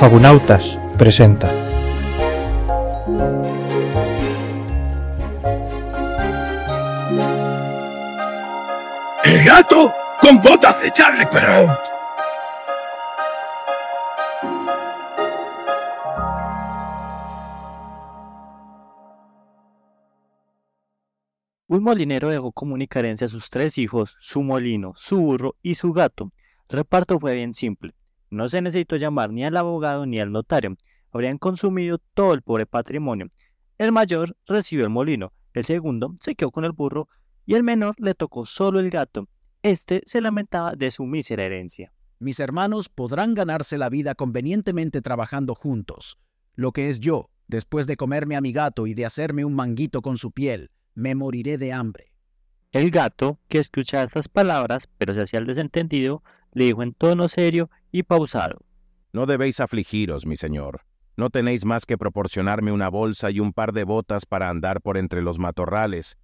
[0.00, 1.52] Fabunautas presenta.
[9.22, 9.92] ¡El gato
[10.22, 11.78] con botas de Charlie Perrault!
[21.68, 26.32] Un molinero dejó comunicar a sus tres hijos, su molino, su burro y su gato.
[26.70, 27.99] El reparto fue bien simple.
[28.30, 30.76] No se necesitó llamar ni al abogado ni al notario.
[31.10, 33.26] Habrían consumido todo el pobre patrimonio.
[33.78, 37.08] El mayor recibió el molino, el segundo se quedó con el burro
[37.44, 39.26] y el menor le tocó solo el gato.
[39.62, 41.92] Este se lamentaba de su mísera herencia.
[42.20, 46.18] Mis hermanos podrán ganarse la vida convenientemente trabajando juntos.
[46.54, 50.02] Lo que es yo, después de comerme a mi gato y de hacerme un manguito
[50.02, 52.12] con su piel, me moriré de hambre.
[52.72, 57.28] El gato, que escuchaba estas palabras, pero se hacía el desentendido, le dijo en tono
[57.28, 58.58] serio y pausado.
[59.12, 60.82] No debéis afligiros, mi señor.
[61.16, 64.96] No tenéis más que proporcionarme una bolsa y un par de botas para andar por
[64.96, 66.16] entre los matorrales,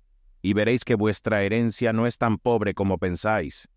[0.42, 3.68] y veréis que vuestra herencia no es tan pobre como pensáis.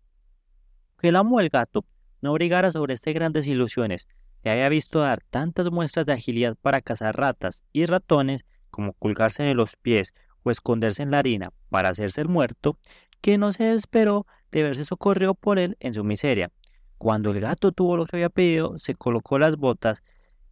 [0.98, 1.84] Que el amo del gato
[2.22, 4.06] no brigara sobre estas grandes ilusiones,
[4.44, 9.42] le había visto dar tantas muestras de agilidad para cazar ratas y ratones como colgarse
[9.42, 12.78] de los pies o esconderse en la harina para hacerse el muerto,
[13.20, 16.50] que no se esperó de verse socorrido por él en su miseria.
[16.98, 20.02] Cuando el gato tuvo lo que había pedido, se colocó las botas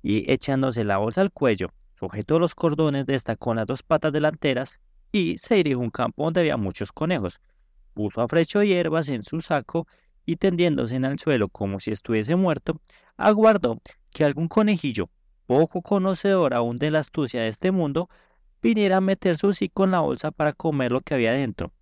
[0.02, 1.68] y echándose la bolsa al cuello,
[1.98, 4.80] sujetó los cordones, destacó las dos patas delanteras
[5.12, 7.40] y se dirigió a un campo donde había muchos conejos.
[7.94, 9.86] Puso a frecho hierbas en su saco
[10.24, 12.80] y tendiéndose en el suelo como si estuviese muerto,
[13.16, 15.10] aguardó que algún conejillo,
[15.46, 18.08] poco conocedor aún de la astucia de este mundo,
[18.62, 21.72] viniera a meter su hocico en la bolsa para comer lo que había dentro.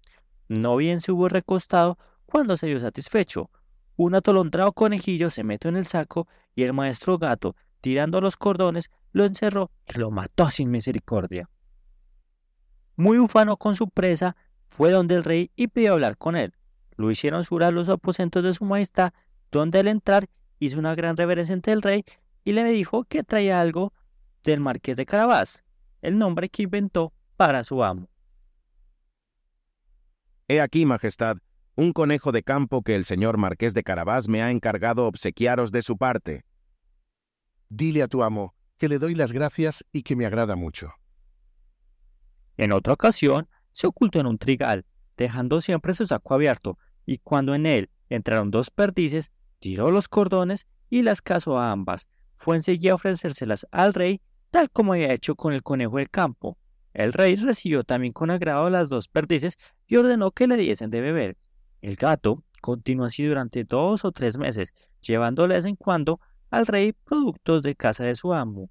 [0.48, 3.50] No bien se hubo recostado cuando se vio satisfecho.
[3.96, 8.90] Un atolondrado conejillo se metió en el saco y el maestro gato, tirando los cordones,
[9.12, 11.48] lo encerró y lo mató sin misericordia.
[12.96, 14.36] Muy ufano con su presa,
[14.68, 16.54] fue donde el rey y pidió hablar con él.
[16.96, 19.12] Lo hicieron subir a los aposentos de su majestad,
[19.50, 20.28] donde al entrar
[20.58, 22.04] hizo una gran reverencia ante el rey
[22.44, 23.92] y le dijo que traía algo
[24.44, 25.64] del marqués de Carabás
[26.02, 28.08] el nombre que inventó para su amo.
[30.48, 31.38] He aquí, Majestad,
[31.74, 35.82] un conejo de campo que el señor Marqués de Carabás me ha encargado obsequiaros de
[35.82, 36.44] su parte.
[37.68, 40.92] Dile a tu amo que le doy las gracias y que me agrada mucho.
[42.56, 44.86] En otra ocasión, se ocultó en un trigal,
[45.16, 50.66] dejando siempre su saco abierto, y cuando en él entraron dos perdices, tiró los cordones
[50.88, 52.08] y las casó a ambas.
[52.36, 54.20] Fue enseguida a ofrecérselas al rey
[54.50, 56.56] tal como había hecho con el conejo del campo.
[56.96, 61.02] El rey recibió también con agrado las dos perdices y ordenó que le diesen de
[61.02, 61.36] beber.
[61.82, 66.20] El gato continuó así durante dos o tres meses, llevándole de vez en cuando
[66.50, 68.70] al rey productos de casa de su amo.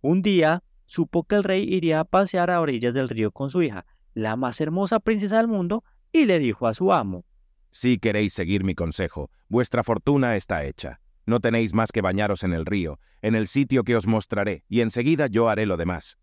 [0.00, 3.62] Un día supo que el rey iría a pasear a orillas del río con su
[3.62, 7.24] hija, la más hermosa princesa del mundo, y le dijo a su amo
[7.70, 11.00] Si queréis seguir mi consejo, vuestra fortuna está hecha.
[11.24, 14.80] No tenéis más que bañaros en el río, en el sitio que os mostraré, y
[14.80, 16.18] enseguida yo haré lo demás.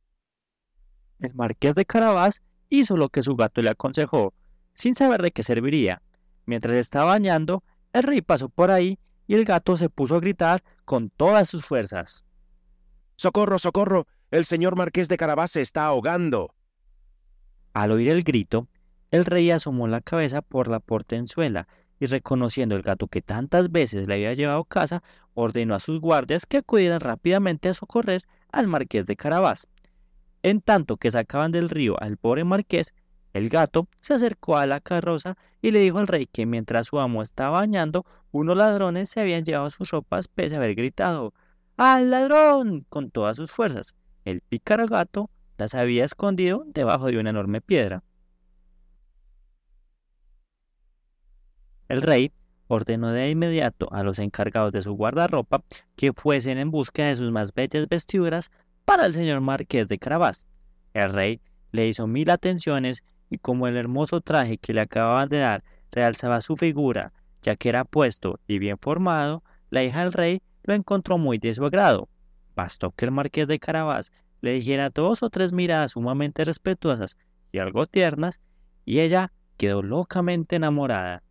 [1.20, 4.34] El marqués de Carabás hizo lo que su gato le aconsejó,
[4.74, 6.02] sin saber de qué serviría.
[6.46, 7.64] Mientras estaba bañando,
[7.94, 11.66] el rey pasó por ahí y el gato se puso a gritar con todas sus
[11.66, 12.24] fuerzas.
[13.16, 14.08] ¡Socorro, socorro!
[14.30, 16.54] El señor marqués de Carabás se está ahogando.
[17.74, 18.68] Al oír el grito,
[19.10, 21.68] el rey asomó la cabeza por la portenzuela
[22.00, 26.00] y reconociendo el gato que tantas veces le había llevado a casa, ordenó a sus
[26.00, 29.68] guardias que acudieran rápidamente a socorrer al marqués de Carabás.
[30.44, 32.94] En tanto que sacaban del río al pobre marqués,
[33.34, 37.00] el gato se acercó a la carroza y le dijo al rey que mientras su
[37.00, 41.34] amo estaba bañando, unos ladrones se habían llevado sus ropas pese a haber gritado
[41.76, 42.86] ¡Al ladrón!
[42.90, 43.96] con todas sus fuerzas.
[44.26, 48.04] El pícaro gato las había escondido debajo de una enorme piedra.
[51.88, 52.32] El rey
[52.68, 55.64] ordenó de inmediato a los encargados de su guardarropa
[55.96, 58.52] que fuesen en busca de sus más bellas vestiduras
[58.88, 60.48] para el señor marqués de Carabás.
[60.94, 61.42] El rey
[61.74, 66.40] le hizo mil atenciones y como el hermoso traje que le acababan de dar realzaba
[66.40, 67.12] su figura,
[67.42, 71.54] ya que era puesto y bien formado, la hija del rey lo encontró muy de
[71.54, 72.08] su agrado.
[72.56, 77.18] Bastó que el marqués de Carabás le dijera dos o tres miradas sumamente respetuosas
[77.52, 78.40] y algo tiernas,
[78.86, 81.24] y ella quedó locamente enamorada.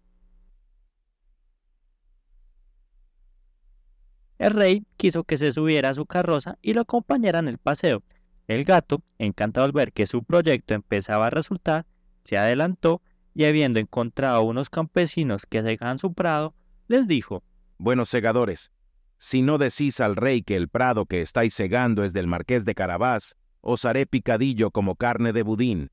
[4.39, 8.03] El rey quiso que se subiera a su carroza y lo acompañara en el paseo.
[8.47, 11.87] El gato, encantado al ver que su proyecto empezaba a resultar,
[12.25, 13.03] se adelantó
[13.35, 16.55] y habiendo encontrado unos campesinos que segaban su prado,
[16.89, 17.43] les dijo
[17.79, 18.73] Buenos segadores,
[19.19, 22.75] si no decís al rey que el prado que estáis segando es del marqués de
[22.75, 25.91] Carabás, os haré picadillo como carne de budín.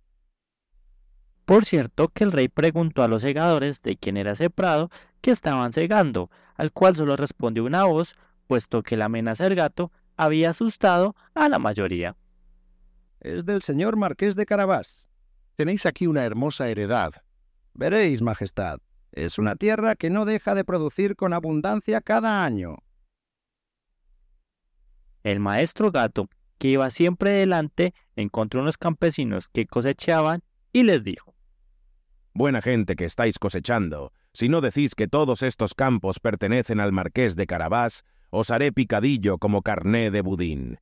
[1.45, 4.89] Por cierto que el rey preguntó a los segadores de quién era ese prado
[5.21, 8.15] que estaban segando, al cual solo respondió una voz,
[8.53, 12.15] puesto que la amenaza del gato había asustado a la mayoría.
[13.19, 15.09] Es del señor marqués de Carabás.
[15.55, 17.13] Tenéis aquí una hermosa heredad.
[17.73, 18.77] Veréis, Majestad,
[19.11, 22.77] es una tierra que no deja de producir con abundancia cada año.
[25.23, 26.29] El maestro gato,
[26.59, 31.33] que iba siempre delante, encontró unos campesinos que cosechaban y les dijo,
[32.35, 37.35] Buena gente que estáis cosechando, si no decís que todos estos campos pertenecen al marqués
[37.35, 38.03] de Carabás,
[38.35, 40.79] os haré picadillo como carné de budín.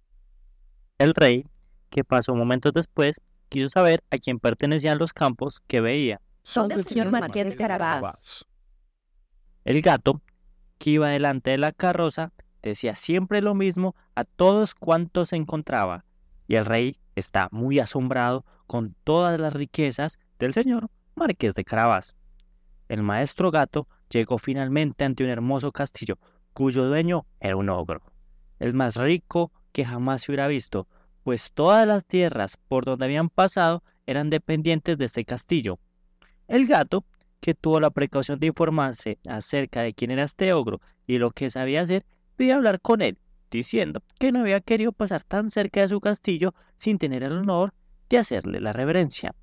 [0.97, 1.45] El rey,
[1.89, 3.19] que pasó momentos después,
[3.49, 6.21] quiso saber a quién pertenecían los campos que veía.
[6.43, 8.45] Son del señor Marqués de Carabás.
[9.65, 10.21] El gato,
[10.77, 12.31] que iba delante de la carroza,
[12.61, 16.05] decía siempre lo mismo a todos cuantos se encontraba,
[16.47, 22.15] y el rey está muy asombrado con todas las riquezas del señor Marqués de Carabás.
[22.87, 26.17] El maestro gato llegó finalmente ante un hermoso castillo,
[26.53, 28.01] cuyo dueño era un ogro,
[28.59, 30.87] el más rico que jamás se hubiera visto,
[31.23, 35.79] pues todas las tierras por donde habían pasado eran dependientes de este castillo.
[36.47, 37.05] El gato,
[37.39, 41.49] que tuvo la precaución de informarse acerca de quién era este ogro y lo que
[41.49, 42.05] sabía hacer,
[42.35, 43.17] pidió hablar con él,
[43.49, 47.73] diciendo que no había querido pasar tan cerca de su castillo sin tener el honor
[48.09, 49.33] de hacerle la reverencia.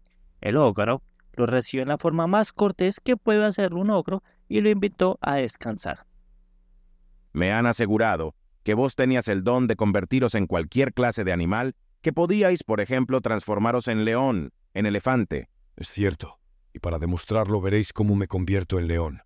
[0.41, 1.03] El ogro
[1.33, 5.19] lo recibió en la forma más cortés que puede hacer un ogro y lo invitó
[5.21, 6.07] a descansar.
[7.33, 11.75] Me han asegurado que vos tenías el don de convertiros en cualquier clase de animal,
[12.03, 15.49] que podíais, por ejemplo, transformaros en león, en elefante.
[15.77, 16.39] Es cierto,
[16.73, 19.23] y para demostrarlo veréis cómo me convierto en león.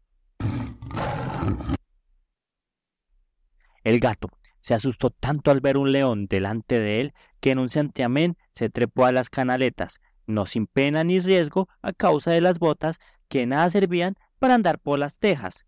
[3.84, 4.28] El gato
[4.60, 8.70] se asustó tanto al ver un león delante de él que en un santiamén se
[8.70, 13.44] trepó a las canaletas, no sin pena ni riesgo a causa de las botas que
[13.46, 15.66] nada servían para andar por las tejas.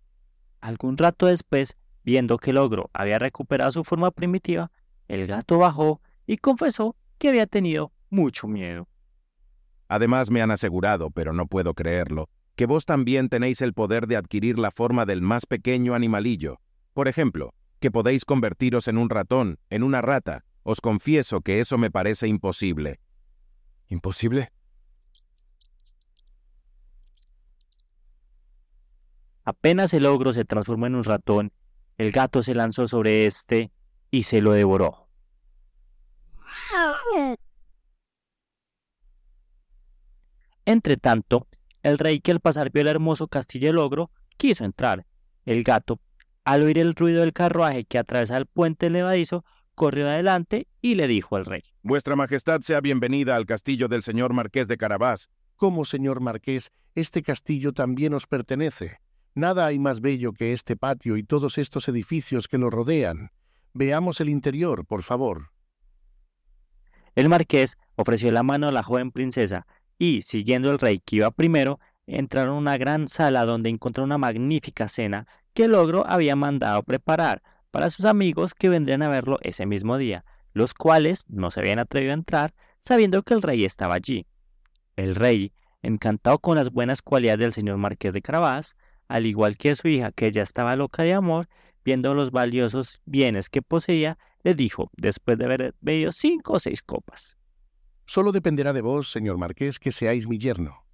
[0.61, 4.71] Algún rato después, viendo que el ogro había recuperado su forma primitiva,
[5.09, 8.89] el gato bajó y confesó que había tenido mucho miedo.
[9.89, 14.17] Además me han asegurado, pero no puedo creerlo, que vos también tenéis el poder de
[14.17, 16.61] adquirir la forma del más pequeño animalillo.
[16.93, 20.45] Por ejemplo, que podéis convertiros en un ratón, en una rata.
[20.63, 23.01] Os confieso que eso me parece imposible.
[23.89, 24.53] ¿Imposible?
[29.45, 31.53] Apenas el ogro se transformó en un ratón,
[31.99, 33.71] el gato se lanzó sobre éste
[34.11, 35.09] y se lo devoró.
[40.65, 41.47] Entretanto,
[41.83, 45.07] el rey que al pasar vio el hermoso castillo del ogro quiso entrar.
[45.45, 46.01] El gato,
[46.45, 49.45] al oír el ruido del carruaje que atravesaba el puente levadizo,
[49.75, 51.63] corrió adelante y le dijo al rey.
[51.83, 55.29] Vuestra Majestad sea bienvenida al castillo del señor Marqués de Carabás.
[55.57, 56.73] ¿Cómo, señor Marqués?
[56.95, 59.01] Este castillo también os pertenece.
[59.37, 63.31] Nada hay más bello que este patio y todos estos edificios que lo rodean.
[63.73, 65.51] Veamos el interior, por favor.
[67.17, 69.67] El marqués ofreció la mano a la joven princesa
[69.99, 74.19] y, siguiendo el rey que iba primero, entraron a una gran sala donde encontró una
[74.19, 79.39] magnífica cena que el ogro había mandado preparar para sus amigos que vendrían a verlo
[79.43, 83.65] ese mismo día, los cuales no se habían atrevido a entrar sabiendo que el rey
[83.65, 84.27] estaba allí.
[84.95, 88.77] El rey, encantado con las buenas cualidades del señor marqués de Carabás,
[89.09, 91.49] al igual que su hija, que ya estaba loca de amor,
[91.85, 96.83] viendo los valiosos bienes que poseía, le dijo, después de haber bebido cinco o seis
[96.83, 97.39] copas.
[98.07, 100.85] Solo dependerá de vos, señor marqués, que seáis mi yerno.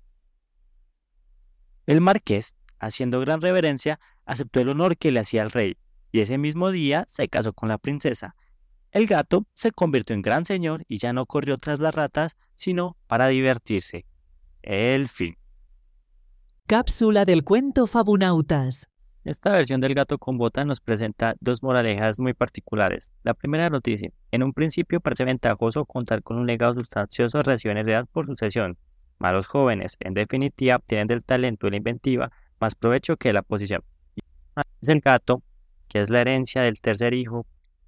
[1.86, 5.76] El marqués, haciendo gran reverencia, aceptó el honor que le hacía el rey,
[6.12, 8.36] y ese mismo día se casó con la princesa.
[8.92, 12.96] El gato se convirtió en gran señor y ya no corrió tras las ratas, sino
[13.06, 14.04] para divertirse.
[14.62, 15.36] El fin.
[16.70, 18.88] Cápsula del cuento Fabunautas.
[19.24, 23.10] Esta versión del gato con bota nos presenta dos moralejas muy particulares.
[23.24, 24.12] La primera noticia.
[24.30, 28.78] En un principio parece ventajoso contar con un legado sustancioso recibido en heredad por sucesión.
[29.18, 33.82] Malos jóvenes, en definitiva, obtienen del talento y la inventiva más provecho que la posición.
[34.80, 35.42] Es el gato,
[35.88, 37.46] que es la herencia del tercer hijo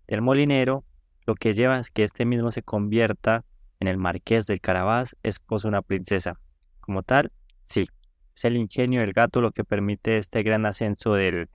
[0.09, 0.83] del molinero,
[1.25, 3.45] lo que lleva a que este mismo se convierta
[3.79, 6.41] en el marqués del Carabás, esposo de una princesa.
[6.81, 7.31] Como tal,
[7.67, 7.87] sí,
[8.35, 11.49] es el ingenio del gato lo que permite este gran ascenso del,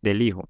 [0.00, 0.48] del, hijo.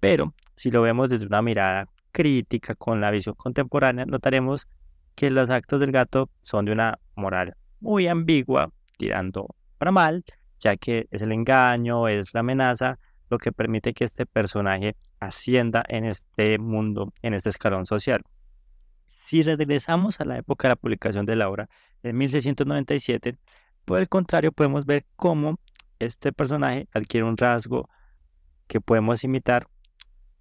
[0.00, 4.66] Pero si lo vemos desde una mirada crítica con la visión contemporánea, notaremos
[5.14, 10.24] que los actos del gato son de una moral muy ambigua, tirando para mal,
[10.60, 12.98] ya que es el engaño, es la amenaza,
[13.30, 18.22] lo que permite que este personaje ascienda en este mundo, en este escalón social.
[19.06, 21.68] Si regresamos a la época de la publicación de la obra,
[22.02, 23.36] en 1697,
[23.88, 25.58] por el contrario, podemos ver cómo
[25.98, 27.88] este personaje adquiere un rasgo
[28.66, 29.66] que podemos imitar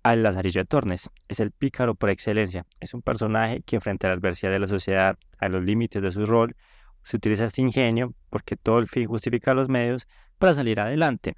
[0.03, 1.09] al Lazarillo de Tornes.
[1.29, 2.65] Es el pícaro por excelencia.
[2.81, 6.11] Es un personaje que frente a la adversidad de la sociedad, a los límites de
[6.11, 6.57] su rol,
[7.03, 11.37] se utiliza este ingenio porque todo el fin justifica los medios para salir adelante.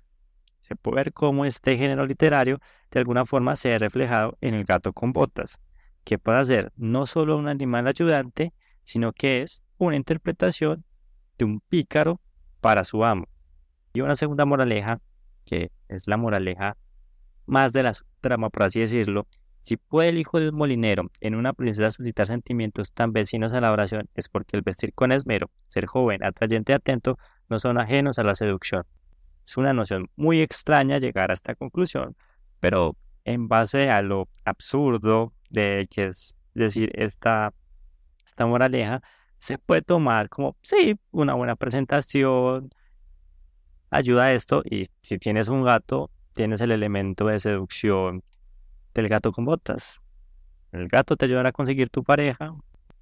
[0.62, 4.66] Se puede ver cómo este género literario de alguna forma se ha reflejado en el
[4.66, 5.60] gato con botas,
[6.06, 8.52] que puede ser no solo un animal ayudante,
[8.84, 10.86] sino que es una interpretación
[11.40, 12.20] de un pícaro
[12.62, 13.28] para su amo.
[13.94, 15.02] Y una segunda moraleja,
[15.46, 16.78] que es la moraleja
[17.48, 19.26] más de la trama, por así decirlo,
[19.62, 23.62] si puede el hijo de un molinero en una princesa suscitar sentimientos tan vecinos a
[23.62, 27.18] la oración, es porque el vestir con esmero, ser joven, atrayente y atento,
[27.50, 28.84] no son ajenos a la seducción.
[29.46, 32.16] Es una noción muy extraña llegar a esta conclusión,
[32.60, 37.54] pero en base a lo absurdo de que es decir esta,
[38.26, 39.02] esta moraleja,
[39.40, 42.70] se puede tomar como, sí, una buena presentación,
[43.90, 48.22] ayuda a esto, y si tienes un gato, tienes el elemento de seducción
[48.94, 50.02] del gato con botas.
[50.72, 52.54] El gato te ayudará a conseguir tu pareja.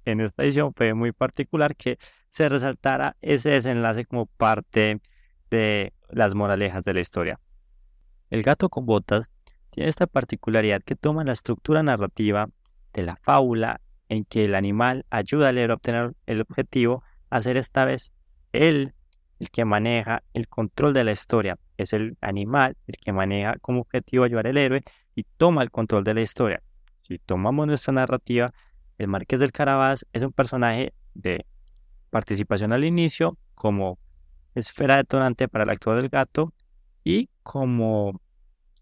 [0.04, 1.98] En esta edición fue muy particular que
[2.30, 5.00] se resaltara ese desenlace como parte
[5.50, 7.40] de las moralejas de la historia.
[8.30, 9.30] El gato con botas
[9.70, 12.48] tiene esta particularidad que toma la estructura narrativa
[12.92, 17.42] de la fábula en que el animal ayuda al héroe a obtener el objetivo a
[17.42, 18.12] ser esta vez
[18.52, 18.94] él
[19.38, 21.58] el que maneja el control de la historia.
[21.76, 24.82] Es el animal el que maneja como objetivo ayudar al héroe
[25.14, 26.62] y toma el control de la historia.
[27.02, 28.52] Si tomamos nuestra narrativa,
[28.98, 31.46] el Marqués del Carabás es un personaje de
[32.10, 33.98] participación al inicio como
[34.54, 36.52] esfera detonante para el actor del gato
[37.04, 38.20] y como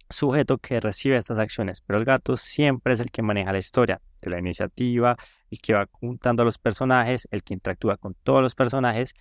[0.09, 4.01] sujeto que recibe estas acciones, pero el gato siempre es el que maneja la historia
[4.23, 5.17] de la iniciativa,
[5.51, 9.15] el que va juntando a los personajes, el que interactúa con todos los personajes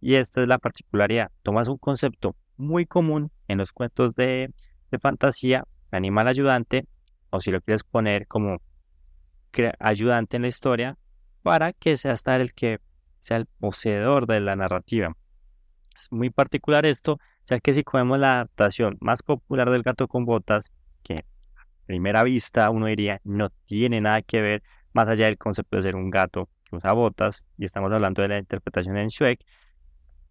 [0.00, 1.30] y esta es la particularidad.
[1.42, 4.52] Tomas un concepto muy común en los cuentos de,
[4.90, 6.86] de fantasía, animal ayudante,
[7.30, 8.60] o si lo quieres poner como
[9.78, 10.98] ayudante en la historia,
[11.42, 12.78] para que sea hasta el que
[13.20, 15.16] sea el poseedor de la narrativa.
[15.96, 20.24] Es muy particular esto, ya que si comemos la adaptación más popular del gato con
[20.24, 21.24] botas, que
[21.86, 24.62] primera vista uno diría no tiene nada que ver
[24.92, 28.28] más allá del concepto de ser un gato que usa botas, y estamos hablando de
[28.28, 29.40] la interpretación en Shrek,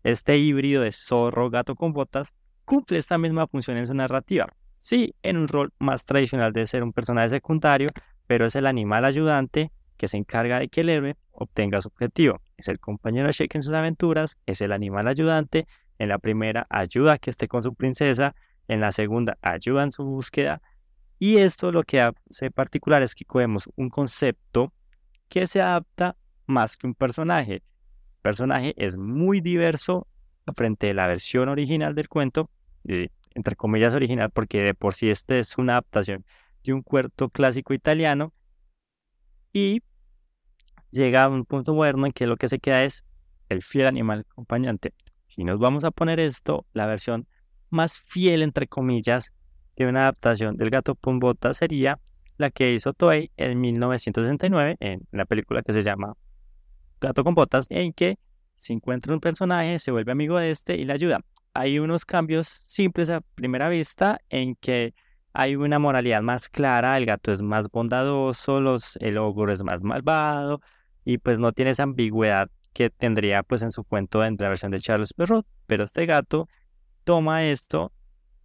[0.04, 2.34] este híbrido de zorro gato con botas
[2.66, 4.48] cumple esta misma función en su narrativa.
[4.78, 7.90] Sí, en un rol más tradicional de ser un personaje secundario,
[8.26, 12.42] pero es el animal ayudante que se encarga de que el héroe obtenga su objetivo.
[12.58, 15.68] Es el compañero de Shake en sus aventuras, es el animal ayudante.
[16.00, 18.34] En la primera ayuda que esté con su princesa,
[18.68, 20.62] en la segunda ayuda en su búsqueda.
[21.22, 24.74] Y esto lo que hace particular es que cogemos un concepto
[25.30, 27.62] que se adapta más que un personaje
[28.24, 30.08] personaje es muy diverso
[30.56, 32.50] frente a la versión original del cuento,
[32.84, 36.26] entre comillas original, porque de por sí este es una adaptación
[36.64, 38.34] de un cuento clásico italiano
[39.54, 39.84] y
[40.90, 43.04] llega a un punto moderno en que lo que se queda es
[43.48, 44.96] el fiel animal acompañante.
[45.20, 47.28] Si nos vamos a poner esto, la versión
[47.70, 49.34] más fiel, entre comillas,
[49.76, 52.00] de una adaptación del gato Pumbota sería
[52.38, 56.16] la que hizo Toei en 1969 en la película que se llama
[57.00, 58.18] gato con botas, en que
[58.56, 61.20] se encuentra un personaje, se vuelve amigo de este y le ayuda.
[61.54, 64.94] Hay unos cambios simples a primera vista en que
[65.34, 69.84] hay una moralidad más clara, el gato es más bondadoso, los, el ogro es más
[69.84, 70.62] malvado
[71.06, 74.72] y pues no tiene esa ambigüedad que tendría pues en su cuento en la versión
[74.72, 76.48] de Charles Perrault, pero este gato
[77.04, 77.92] toma esto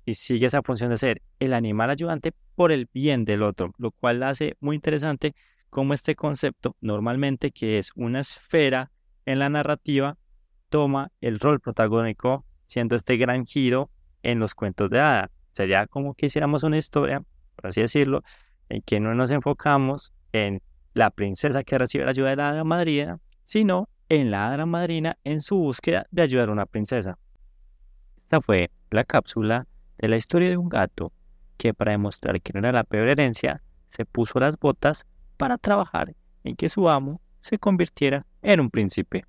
[0.06, 3.90] y sigue esa función de ser el animal ayudante por el bien del otro, lo
[3.90, 5.34] cual hace muy interesante
[5.68, 8.92] como este concepto, normalmente que es una esfera
[9.26, 10.16] en la narrativa,
[10.68, 13.90] toma el rol protagónico, siendo este gran giro
[14.22, 15.30] en los cuentos de hada.
[15.52, 17.22] Sería como que hiciéramos una historia,
[17.56, 18.22] por así decirlo,
[18.68, 20.62] en que no nos enfocamos en
[20.94, 25.18] la princesa que recibe la ayuda de la hada madrina, sino en la hada madrina
[25.24, 27.18] en su búsqueda de ayudar a una princesa.
[28.22, 29.66] Esta fue la cápsula
[29.98, 31.12] de la historia de un gato
[31.56, 36.14] que para demostrar que no era la peor herencia, se puso las botas para trabajar
[36.44, 39.24] en que su amo se convirtiera en un príncipe.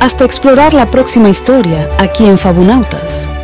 [0.00, 3.37] Hasta explorar la próxima historia aquí en Fabunautas.